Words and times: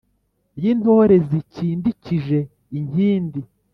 y’intore 0.61 1.15
zikindikije 1.29 2.37
inkindi 2.77 3.41